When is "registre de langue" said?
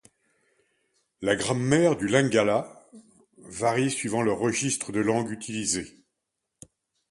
4.33-5.29